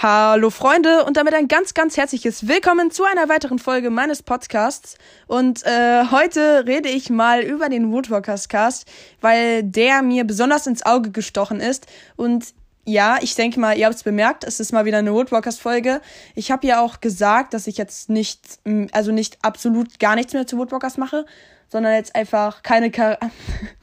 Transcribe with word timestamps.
Hallo 0.00 0.50
Freunde 0.50 1.04
und 1.06 1.16
damit 1.16 1.34
ein 1.34 1.48
ganz, 1.48 1.74
ganz 1.74 1.96
herzliches 1.96 2.46
Willkommen 2.46 2.92
zu 2.92 3.02
einer 3.02 3.28
weiteren 3.28 3.58
Folge 3.58 3.90
meines 3.90 4.22
Podcasts. 4.22 4.96
Und 5.26 5.66
äh, 5.66 6.04
heute 6.12 6.66
rede 6.68 6.88
ich 6.88 7.10
mal 7.10 7.42
über 7.42 7.68
den 7.68 7.90
Woodwalkers 7.90 8.48
Cast, 8.48 8.88
weil 9.20 9.64
der 9.64 10.02
mir 10.02 10.22
besonders 10.22 10.68
ins 10.68 10.86
Auge 10.86 11.10
gestochen 11.10 11.58
ist. 11.58 11.88
Und 12.14 12.54
ja, 12.84 13.18
ich 13.22 13.34
denke 13.34 13.58
mal, 13.58 13.76
ihr 13.76 13.86
habt 13.86 13.96
es 13.96 14.04
bemerkt, 14.04 14.44
es 14.44 14.60
ist 14.60 14.70
mal 14.70 14.84
wieder 14.84 14.98
eine 14.98 15.12
Woodwalkers 15.12 15.58
Folge. 15.58 16.00
Ich 16.36 16.52
habe 16.52 16.64
ja 16.68 16.80
auch 16.80 17.00
gesagt, 17.00 17.52
dass 17.52 17.66
ich 17.66 17.76
jetzt 17.76 18.08
nicht, 18.08 18.60
also 18.92 19.10
nicht 19.10 19.38
absolut 19.42 19.98
gar 19.98 20.14
nichts 20.14 20.32
mehr 20.32 20.46
zu 20.46 20.58
Woodwalkers 20.58 20.96
mache, 20.96 21.26
sondern 21.68 21.94
jetzt 21.94 22.14
einfach 22.14 22.62
keine 22.62 22.92
Char 22.94 23.18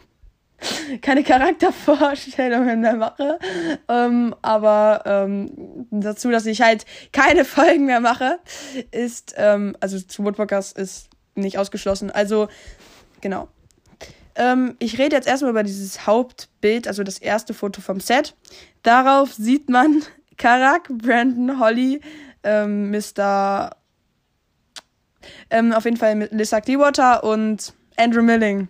keine 1.01 1.23
Charaktervorstellungen 1.23 2.81
mehr 2.81 2.95
mache. 2.95 3.39
Ähm, 3.87 4.35
aber 4.41 5.03
ähm, 5.05 5.87
dazu, 5.91 6.31
dass 6.31 6.45
ich 6.45 6.61
halt 6.61 6.85
keine 7.11 7.45
Folgen 7.45 7.85
mehr 7.85 7.99
mache, 7.99 8.39
ist, 8.91 9.33
ähm, 9.37 9.75
also 9.79 9.99
zu 9.99 10.23
Woodwalkers 10.23 10.71
ist 10.71 11.09
nicht 11.35 11.57
ausgeschlossen. 11.57 12.11
Also, 12.11 12.47
genau. 13.21 13.49
Ähm, 14.35 14.75
ich 14.79 14.97
rede 14.97 15.15
jetzt 15.15 15.27
erstmal 15.27 15.51
über 15.51 15.63
dieses 15.63 16.05
Hauptbild, 16.05 16.87
also 16.87 17.03
das 17.03 17.17
erste 17.19 17.53
Foto 17.53 17.81
vom 17.81 17.99
Set. 17.99 18.35
Darauf 18.83 19.33
sieht 19.33 19.69
man 19.69 20.03
Karak, 20.37 20.89
Brandon, 20.89 21.59
Holly, 21.59 22.01
ähm, 22.43 22.91
Mr. 22.91 23.75
Ähm, 25.49 25.73
auf 25.73 25.85
jeden 25.85 25.97
Fall 25.97 26.27
Lissa 26.31 26.61
Clearwater 26.61 27.23
und 27.23 27.73
Andrew 27.97 28.21
Milling. 28.21 28.67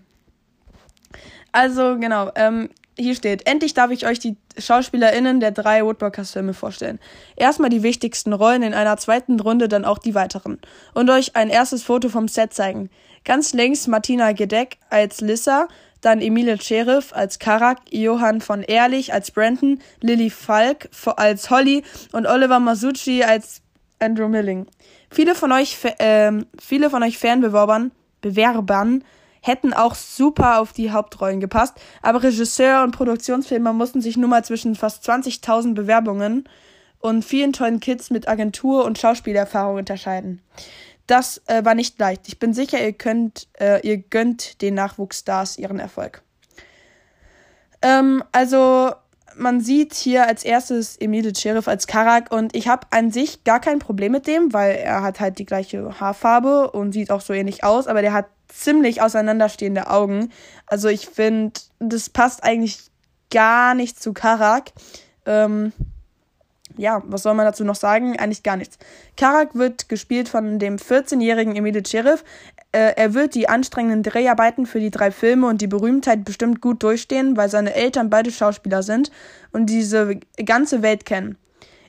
Also, 1.56 1.98
genau, 1.98 2.32
ähm, 2.36 2.70
hier 2.98 3.16
steht, 3.16 3.48
endlich 3.48 3.74
darf 3.74 3.90
ich 3.90 4.06
euch 4.06 4.20
die 4.20 4.36
SchauspielerInnen 4.58 5.40
der 5.40 5.52
drei 5.52 5.86
Woodwalkers-Filme 5.86 6.54
vorstellen. 6.54 7.00
Erstmal 7.38 7.70
die 7.70 7.82
wichtigsten 7.82 8.34
Rollen, 8.34 8.62
in 8.62 8.74
einer 8.74 8.98
zweiten 8.98 9.40
Runde 9.40 9.70
dann 9.70 9.86
auch 9.86 9.98
die 9.98 10.16
weiteren. 10.16 10.60
Und 10.94 11.10
euch 11.10 11.38
ein 11.38 11.50
erstes 11.50 11.82
Foto 11.82 12.10
vom 12.10 12.28
Set 12.28 12.54
zeigen. 12.54 12.90
Ganz 13.24 13.54
links 13.54 13.88
Martina 13.88 14.34
Gedeck 14.34 14.80
als 14.90 15.22
Lissa, 15.22 15.70
dann 16.02 16.20
Emilie 16.20 16.62
Sheriff 16.62 17.14
als 17.14 17.40
Karak, 17.40 17.78
Johann 17.90 18.42
von 18.42 18.62
Ehrlich 18.62 19.14
als 19.14 19.32
Brandon, 19.32 19.80
Lily 20.02 20.30
Falk 20.30 20.90
als 21.16 21.50
Holly 21.50 21.84
und 22.12 22.28
Oliver 22.28 22.60
Masucci 22.60 23.24
als 23.24 23.62
Andrew 24.00 24.28
Milling. 24.28 24.68
Viele 25.10 25.36
von 25.36 25.54
euch, 25.54 25.78
äh, 26.00 26.34
viele 26.60 26.90
von 26.90 27.02
euch 27.02 27.18
Fanbewerbern, 27.18 27.92
Bewerbern 28.20 29.06
hätten 29.46 29.74
auch 29.74 29.94
super 29.96 30.60
auf 30.60 30.74
die 30.74 30.92
Hauptrollen 30.92 31.40
gepasst, 31.40 31.76
aber 32.02 32.24
Regisseur 32.24 32.84
und 32.84 32.92
Produktionsfilmer 32.92 33.74
mussten 33.74 34.02
sich 34.02 34.18
nun 34.18 34.30
mal 34.30 34.44
zwischen 34.44 34.76
fast 34.76 35.08
20.000 35.08 35.76
Bewerbungen 35.76 36.50
und 37.00 37.24
vielen 37.24 37.54
tollen 37.54 37.80
Kids 37.80 38.10
mit 38.10 38.28
Agentur- 38.28 38.86
und 38.86 38.98
Schauspielerfahrung 38.98 39.78
unterscheiden. 39.78 40.42
Das 41.06 41.42
äh, 41.46 41.64
war 41.64 41.76
nicht 41.76 42.00
leicht. 42.00 42.28
Ich 42.28 42.40
bin 42.40 42.54
sicher, 42.54 42.84
ihr 42.84 42.94
könnt, 42.94 43.48
äh, 43.60 43.86
ihr 43.88 43.98
gönnt 43.98 44.64
den 44.64 44.74
Nachwuchsstars 44.74 45.60
ihren 45.60 45.78
Erfolg. 45.78 46.24
Ähm, 47.84 48.24
also 48.32 48.92
man 49.38 49.62
sieht 49.62 49.94
hier 49.94 50.26
als 50.26 50.44
erstes 50.44 50.98
Emile 50.98 51.36
Sheriff 51.36 51.68
als 51.68 51.86
Karak 51.86 52.32
und 52.32 52.56
ich 52.56 52.68
habe 52.68 52.88
an 52.90 53.12
sich 53.12 53.44
gar 53.44 53.60
kein 53.60 53.80
Problem 53.80 54.14
mit 54.14 54.26
dem, 54.26 54.54
weil 54.54 54.76
er 54.78 55.04
hat 55.04 55.20
halt 55.20 55.38
die 55.38 55.46
gleiche 55.46 56.00
Haarfarbe 56.00 56.72
und 56.72 56.94
sieht 56.94 57.12
auch 57.12 57.22
so 57.22 57.34
ähnlich 57.34 57.64
aus, 57.64 57.86
aber 57.86 58.02
der 58.02 58.14
hat 58.14 58.28
ziemlich 58.48 59.02
auseinanderstehende 59.02 59.90
Augen. 59.90 60.32
Also 60.66 60.88
ich 60.88 61.08
finde, 61.08 61.60
das 61.80 62.10
passt 62.10 62.44
eigentlich 62.44 62.80
gar 63.32 63.74
nicht 63.76 64.02
zu 64.02 64.14
Karak. 64.14 64.72
Ähm, 65.26 65.74
ja, 66.78 67.02
was 67.06 67.24
soll 67.24 67.34
man 67.34 67.46
dazu 67.46 67.64
noch 67.64 67.76
sagen? 67.76 68.18
Eigentlich 68.20 68.44
gar 68.44 68.58
nichts. 68.58 68.78
Karak 69.18 69.56
wird 69.56 69.90
gespielt 69.90 70.30
von 70.30 70.60
dem 70.60 70.78
14-jährigen 70.78 71.56
Emile 71.56 71.84
Sheriff. 71.86 72.24
Äh, 72.72 72.94
er 72.96 73.14
wird 73.14 73.36
die 73.36 73.48
anstrengenden 73.48 74.04
Dreharbeiten 74.04 74.66
für 74.66 74.80
die 74.80 74.92
drei 74.92 75.12
Filme 75.12 75.48
und 75.48 75.62
die 75.62 75.68
Berühmtheit 75.68 76.26
bestimmt 76.26 76.62
gut 76.62 76.84
durchstehen, 76.84 77.38
weil 77.38 77.50
seine 77.50 77.74
Eltern 77.74 78.10
beide 78.10 78.32
Schauspieler 78.32 78.84
sind 78.84 79.12
und 79.52 79.68
diese 79.68 80.20
ganze 80.46 80.82
Welt 80.82 81.06
kennen. 81.06 81.38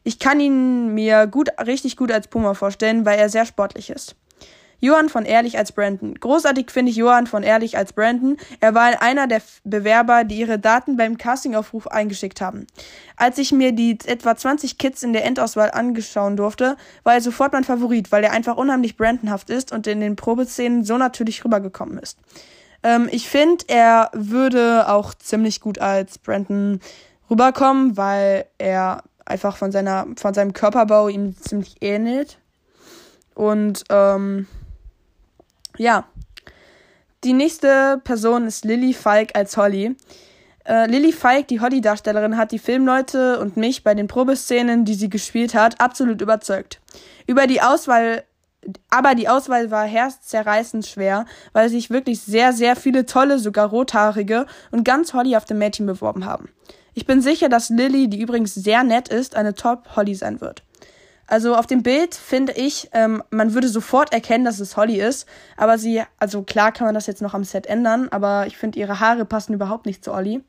Ich 0.05 0.21
kann 0.21 0.39
ihn 0.39 0.95
mir 0.95 1.27
gut, 1.27 1.51
richtig 1.67 1.97
gut 1.97 2.13
als 2.13 2.29
Puma 2.29 2.55
vorstellen, 2.55 3.05
weil 3.05 3.19
er 3.19 3.29
sehr 3.29 3.45
sportlich 3.45 3.91
ist. 3.91 4.15
Johann 4.81 5.09
von 5.09 5.25
Ehrlich 5.25 5.59
als 5.59 5.73
Brandon. 5.73 6.15
Großartig 6.15 6.71
finde 6.71 6.91
ich 6.91 6.97
Johann 6.97 7.27
von 7.27 7.43
Ehrlich 7.43 7.77
als 7.77 7.93
Brandon. 7.93 8.37
Er 8.61 8.75
war 8.75 9.03
einer 9.03 9.27
der 9.27 9.43
Bewerber, 9.65 10.25
die 10.25 10.39
ihre 10.39 10.59
Daten 10.59 10.97
beim 10.97 11.19
Castingaufruf 11.19 11.87
eingeschickt 11.87 12.41
haben. 12.41 12.67
Als 13.17 13.39
ich 13.39 13.53
mir 13.53 13.73
die 13.73 13.99
etwa 14.05 14.37
20 14.37 14.79
Kids 14.79 15.03
in 15.03 15.13
der 15.13 15.25
Endauswahl 15.25 15.71
angeschauen 15.71 16.37
durfte, 16.37 16.77
war 17.03 17.15
er 17.15 17.21
sofort 17.21 17.53
mein 17.53 17.65
Favorit, 17.65 18.13
weil 18.13 18.25
er 18.25 18.33
einfach 18.33 18.57
unheimlich 18.57 18.97
Brandonhaft 18.97 19.51
ist 19.51 19.73
und 19.73 19.87
in 19.87 20.01
den 20.01 20.17
Probeszenen 20.17 20.85
so 20.85 20.99
natürlich 20.99 21.45
rübergekommen 21.45 21.99
ist. 21.99 22.19
Ähm, 22.83 23.09
ich 23.11 23.29
finde, 23.29 23.65
er 23.69 24.11
würde 24.13 24.89
auch 24.89 25.15
ziemlich 25.15 25.61
gut 25.61 25.79
als 25.79 26.19
Brandon 26.19 26.81
rüberkommen, 27.31 27.97
weil 27.97 28.47
er 28.59 29.03
einfach 29.25 29.57
von 29.57 29.73
seiner, 29.73 30.07
von 30.17 30.35
seinem 30.35 30.53
Körperbau 30.53 31.09
ihm 31.09 31.37
ziemlich 31.37 31.77
ähnelt. 31.81 32.39
Und 33.35 33.85
ähm, 33.91 34.47
ja. 35.79 36.05
Die 37.25 37.33
nächste 37.33 38.01
Person 38.05 38.47
ist 38.47 38.65
Lily 38.65 38.93
Falk 38.93 39.31
als 39.35 39.57
Holly. 39.57 39.97
Äh, 40.65 40.91
Lily 40.91 41.13
Falk, 41.13 41.49
die 41.49 41.61
Holly-Darstellerin, 41.61 42.37
hat 42.37 42.53
die 42.53 42.59
Filmleute 42.59 43.39
und 43.41 43.57
mich 43.57 43.85
bei 43.85 43.95
den 43.95 44.09
Probeszenen, 44.09 44.85
die 44.85 44.95
sie 44.95 45.09
gespielt 45.09 45.55
hat, 45.55 45.81
absolut 45.81 46.21
überzeugt. 46.21 46.81
Über 47.27 47.47
die 47.47 47.63
Auswahl, 47.63 48.25
aber 48.91 49.15
die 49.15 49.29
Auswahl 49.29 49.71
war 49.71 49.87
herzzerreißend 49.87 50.87
schwer, 50.87 51.25
weil 51.53 51.69
sich 51.69 51.91
wirklich 51.91 52.21
sehr, 52.21 52.53
sehr 52.53 52.75
viele 52.77 53.07
tolle, 53.07 53.39
sogar 53.39 53.69
rothaarige 53.69 54.47
und 54.73 54.85
ganz 54.85 55.15
Hollyhafte 55.15 55.55
Mädchen 55.55 55.87
beworben 55.87 56.25
haben. 56.25 56.49
Ich 56.95 57.07
bin 57.07 57.21
sicher, 57.21 57.49
dass 57.49 57.69
Lily, 57.69 58.09
die 58.09 58.21
übrigens 58.21 58.55
sehr 58.55 58.83
nett 58.83 59.09
ist, 59.09 59.37
eine 59.37 59.55
Top-Holly 59.55 60.15
sein 60.15 60.41
wird. 60.41 60.63
Also 61.27 61.57
auf 61.57 61.67
dem 61.67 61.83
Bild 61.83 62.15
finde 62.15 62.53
ich, 62.53 62.89
ähm, 62.93 63.23
man 63.31 63.53
würde 63.53 63.69
sofort 63.69 64.13
erkennen, 64.13 64.45
dass 64.45 64.61
es 64.61 64.77
Holly 64.77 65.01
ist. 65.01 65.27
Aber 65.57 65.77
sie, 65.77 66.03
also 66.19 66.43
klar 66.43 66.73
kann 66.73 66.87
man 66.87 66.95
das 66.95 67.07
jetzt 67.07 67.23
noch 67.23 67.35
am 67.35 67.45
Set 67.45 67.67
ändern, 67.67 68.09
aber 68.11 68.47
ich 68.47 68.57
finde, 68.57 68.79
ihre 68.79 69.01
Haare 69.01 69.25
passen 69.25 69.53
überhaupt 69.53 69.87
nicht 69.87 70.05
zu 70.05 70.13
Olli. 70.13 70.43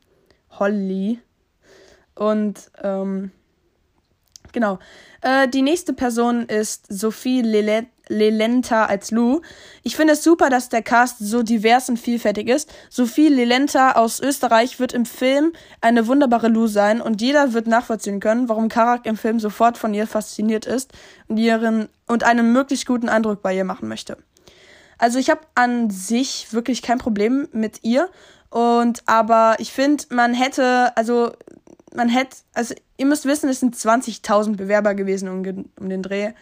Holly. 0.50 1.20
Und 2.14 2.70
ähm, 2.82 3.32
genau. 4.52 4.78
Äh, 5.20 5.48
die 5.48 5.62
nächste 5.62 5.92
Person 5.92 6.46
ist 6.46 6.86
Sophie 6.88 7.42
Lillet 7.42 7.86
Lelenta 8.08 8.86
als 8.86 9.10
Lou. 9.10 9.40
Ich 9.82 9.96
finde 9.96 10.14
es 10.14 10.24
super, 10.24 10.50
dass 10.50 10.68
der 10.68 10.82
Cast 10.82 11.18
so 11.18 11.42
divers 11.42 11.88
und 11.88 11.98
vielfältig 11.98 12.48
ist. 12.48 12.72
Sophie 12.90 13.28
Lelenta 13.28 13.92
aus 13.92 14.20
Österreich 14.20 14.80
wird 14.80 14.92
im 14.92 15.06
Film 15.06 15.52
eine 15.80 16.06
wunderbare 16.06 16.48
Lou 16.48 16.66
sein 16.66 17.00
und 17.00 17.20
jeder 17.20 17.52
wird 17.52 17.66
nachvollziehen 17.66 18.20
können, 18.20 18.48
warum 18.48 18.68
Karak 18.68 19.06
im 19.06 19.16
Film 19.16 19.40
sofort 19.40 19.78
von 19.78 19.94
ihr 19.94 20.06
fasziniert 20.06 20.66
ist 20.66 20.92
und 21.28 21.36
ihren 21.36 21.88
und 22.06 22.24
einen 22.24 22.52
möglichst 22.52 22.86
guten 22.86 23.08
Eindruck 23.08 23.42
bei 23.42 23.54
ihr 23.54 23.64
machen 23.64 23.88
möchte. 23.88 24.16
Also 24.98 25.18
ich 25.18 25.30
habe 25.30 25.40
an 25.54 25.90
sich 25.90 26.52
wirklich 26.52 26.82
kein 26.82 26.98
Problem 26.98 27.48
mit 27.52 27.84
ihr 27.84 28.08
und 28.50 29.02
aber 29.06 29.56
ich 29.58 29.72
finde, 29.72 30.04
man 30.10 30.34
hätte 30.34 30.96
also 30.96 31.32
man 31.94 32.08
hätte 32.08 32.36
also 32.54 32.74
ihr 32.96 33.06
müsst 33.06 33.24
wissen, 33.24 33.48
es 33.48 33.60
sind 33.60 33.76
20.000 33.76 34.56
Bewerber 34.56 34.94
gewesen 34.94 35.28
um, 35.28 35.70
um 35.78 35.88
den 35.88 36.02
Dreh. 36.02 36.32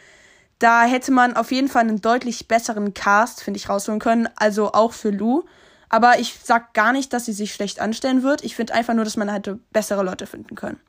Da 0.58 0.84
hätte 0.84 1.12
man 1.12 1.36
auf 1.36 1.52
jeden 1.52 1.68
Fall 1.68 1.82
einen 1.82 2.00
deutlich 2.00 2.48
besseren 2.48 2.94
Cast, 2.94 3.42
finde 3.42 3.58
ich, 3.58 3.68
rausholen 3.68 4.00
können. 4.00 4.28
Also 4.36 4.72
auch 4.72 4.92
für 4.92 5.10
Lou. 5.10 5.44
Aber 5.88 6.18
ich 6.18 6.38
sag 6.42 6.74
gar 6.74 6.92
nicht, 6.92 7.12
dass 7.12 7.26
sie 7.26 7.32
sich 7.32 7.52
schlecht 7.52 7.80
anstellen 7.80 8.22
wird. 8.22 8.42
Ich 8.42 8.56
finde 8.56 8.74
einfach 8.74 8.94
nur, 8.94 9.04
dass 9.04 9.16
man 9.16 9.28
hätte 9.28 9.58
bessere 9.72 10.02
Leute 10.02 10.26
finden 10.26 10.54
können. 10.54 10.80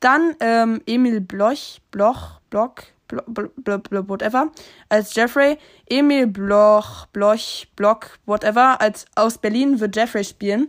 Dann 0.00 0.34
ähm, 0.40 0.82
Emil 0.86 1.20
Bloch, 1.20 1.80
Bloch, 1.90 2.40
Bloch, 2.50 2.72
Bloch, 3.08 4.08
whatever, 4.08 4.50
als 4.88 5.14
Jeffrey. 5.14 5.58
Emil 5.88 6.26
Bloch, 6.28 7.06
Bloch, 7.06 7.66
Block, 7.76 8.18
whatever, 8.24 8.80
als 8.80 9.04
aus 9.14 9.38
Berlin 9.38 9.80
wird 9.80 9.94
Jeffrey 9.94 10.24
spielen. 10.24 10.68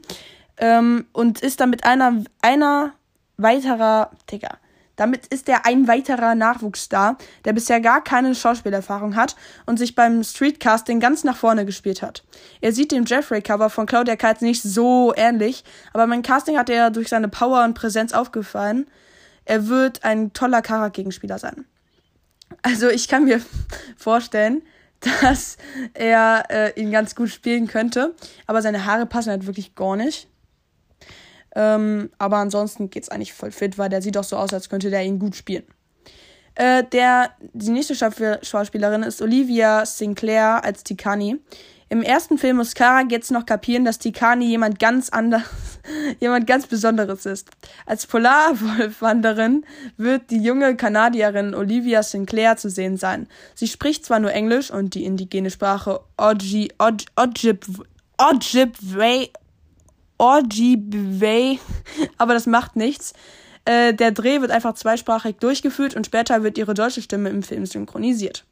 Ähm, 0.58 1.06
und 1.14 1.42
ist 1.42 1.62
dann 1.62 1.70
mit 1.70 1.84
einer, 1.86 2.24
einer 2.42 2.94
weiterer, 3.38 4.12
Digga, 4.30 4.58
damit 4.96 5.28
ist 5.28 5.50
er 5.50 5.66
ein 5.66 5.88
weiterer 5.88 6.36
Nachwuchsstar, 6.36 7.18
der 7.46 7.54
bisher 7.54 7.82
gar 7.82 8.04
keine 8.04 8.36
Schauspielerfahrung 8.36 9.16
hat 9.16 9.36
und 9.66 9.78
sich 9.78 9.96
beim 9.96 10.24
Streetcasting 10.24 11.00
ganz 11.00 11.24
nach 11.24 11.38
vorne 11.38 11.66
gespielt 11.66 12.02
hat. 12.02 12.24
Er 12.62 12.74
sieht 12.74 12.92
dem 12.92 13.06
Jeffrey-Cover 13.06 13.70
von 13.70 13.86
Claudia 13.86 14.16
Katz 14.16 14.42
nicht 14.42 14.62
so 14.62 15.14
ähnlich, 15.16 15.64
aber 15.94 16.08
mein 16.08 16.22
Casting 16.22 16.58
hat 16.58 16.70
er 16.70 16.92
durch 16.92 17.10
seine 17.10 17.28
Power 17.28 17.64
und 17.64 17.74
Präsenz 17.74 18.14
aufgefallen. 18.14 18.88
Er 19.46 19.68
wird 19.68 20.04
ein 20.04 20.34
toller 20.34 20.62
Charaktergegenspieler 20.62 21.40
sein. 21.40 21.66
Also 22.62 22.90
ich 22.90 23.08
kann 23.08 23.26
mir 23.26 23.42
vorstellen, 23.98 24.62
dass 25.22 25.58
er 25.94 26.46
äh, 26.50 26.80
ihn 26.80 26.92
ganz 26.92 27.16
gut 27.16 27.30
spielen 27.30 27.68
könnte, 27.68 28.16
aber 28.48 28.62
seine 28.62 28.86
Haare 28.86 29.06
passen 29.06 29.32
halt 29.32 29.46
wirklich 29.46 29.76
gar 29.76 29.96
nicht. 29.96 30.30
Ähm, 31.56 32.10
aber 32.18 32.38
ansonsten 32.38 32.90
geht's 32.90 33.10
eigentlich 33.10 33.34
voll 33.34 33.52
fit, 33.52 33.78
weil 33.78 33.90
der 33.90 34.02
sieht 34.02 34.16
doch 34.16 34.24
so 34.24 34.38
aus, 34.38 34.54
als 34.54 34.70
könnte 34.70 34.90
der 34.90 35.04
ihn 35.04 35.20
gut 35.20 35.36
spielen. 35.36 35.64
Äh, 36.56 36.84
der, 36.84 37.32
die 37.54 37.72
nächste 37.72 37.96
Schauspielerin 37.96 39.04
ist 39.04 39.22
Olivia 39.22 39.86
Sinclair 39.86 40.64
als 40.64 40.84
Tikani. 40.84 41.40
Im 41.90 42.02
ersten 42.02 42.40
Film 42.40 42.58
muss 42.58 42.74
Kara 42.74 43.04
jetzt 43.08 43.30
noch 43.30 43.46
kapieren, 43.46 43.86
dass 43.86 44.00
Tikani 44.00 44.46
jemand 44.46 44.80
ganz 44.80 45.10
anderes, 45.10 45.46
jemand 46.20 46.48
ganz 46.48 46.66
Besonderes 46.66 47.28
ist. 47.28 47.50
Als 47.86 48.08
Polarwolfwanderin 48.08 49.64
wird 49.98 50.32
die 50.32 50.42
junge 50.42 50.76
Kanadierin 50.76 51.54
Olivia 51.54 52.02
Sinclair 52.02 52.58
zu 52.58 52.70
sehen 52.70 52.98
sein. 52.98 53.28
Sie 53.54 53.68
spricht 53.68 54.06
zwar 54.06 54.20
nur 54.20 54.32
Englisch 54.32 54.72
und 54.72 54.96
die 54.96 55.06
indigene 55.06 55.52
Sprache 55.52 56.00
Ojibwe, 56.18 56.70
Ojibwe, 60.18 61.60
aber 62.18 62.34
das 62.34 62.46
macht 62.46 62.76
nichts. 62.76 63.14
Äh, 63.66 63.94
der 63.94 64.12
Dreh 64.12 64.42
wird 64.42 64.52
einfach 64.52 64.74
zweisprachig 64.74 65.38
durchgeführt 65.38 65.96
und 65.96 66.06
später 66.06 66.44
wird 66.44 66.58
ihre 66.58 66.74
deutsche 66.74 67.02
Stimme 67.02 67.30
im 67.30 67.44
Film 67.44 67.66
synchronisiert. 67.66 68.46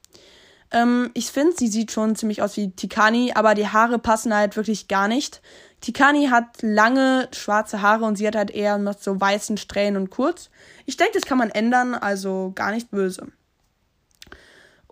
Ähm, 0.71 1.11
ich 1.13 1.31
finde, 1.31 1.53
sie 1.57 1.67
sieht 1.67 1.91
schon 1.91 2.15
ziemlich 2.15 2.41
aus 2.41 2.55
wie 2.55 2.71
Tikani, 2.71 3.33
aber 3.35 3.55
die 3.55 3.67
Haare 3.67 3.99
passen 3.99 4.33
halt 4.33 4.55
wirklich 4.55 4.87
gar 4.87 5.07
nicht. 5.07 5.41
Tikani 5.81 6.27
hat 6.27 6.61
lange 6.61 7.27
schwarze 7.33 7.81
Haare 7.81 8.05
und 8.05 8.15
sie 8.17 8.27
hat 8.27 8.35
halt 8.35 8.51
eher 8.51 8.77
mit 8.77 9.01
so 9.01 9.19
weißen 9.19 9.57
Strähnen 9.57 10.01
und 10.01 10.09
kurz. 10.11 10.49
Ich 10.85 10.95
denke, 10.95 11.13
das 11.13 11.23
kann 11.23 11.37
man 11.37 11.49
ändern, 11.49 11.93
also 11.95 12.51
gar 12.55 12.71
nicht 12.71 12.89
böse. 12.91 13.27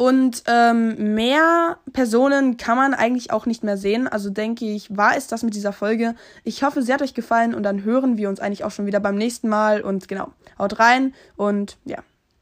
Und 0.01 0.44
ähm, 0.48 1.13
mehr 1.13 1.78
Personen 1.92 2.56
kann 2.56 2.78
man 2.78 2.94
eigentlich 2.94 3.31
auch 3.31 3.46
nicht 3.46 3.66
mehr 3.66 3.75
sehen. 3.75 4.07
Also 4.07 4.30
denke 4.30 4.63
ich, 4.63 4.96
war 4.96 5.18
es 5.18 5.28
das 5.28 5.44
mit 5.44 5.56
dieser 5.56 5.74
Folge. 5.74 6.16
Ich 6.46 6.63
hoffe, 6.63 6.81
sie 6.81 6.94
hat 6.94 7.01
euch 7.01 7.13
gefallen 7.13 7.54
und 7.54 7.63
dann 7.63 7.84
hören 7.84 8.16
wir 8.16 8.30
uns 8.30 8.40
eigentlich 8.40 8.63
auch 8.63 8.72
schon 8.72 8.86
wieder 8.86 9.01
beim 9.01 9.16
nächsten 9.16 9.50
Mal. 9.50 9.81
Und 9.81 10.07
genau, 10.07 10.30
haut 10.57 10.80
rein 10.80 11.13
und 11.36 11.78
ja. 11.84 11.98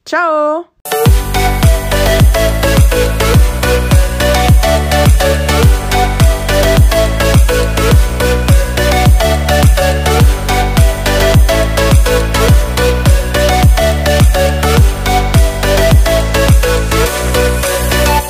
Ciao! 0.06 0.66
Musik 5.26 5.87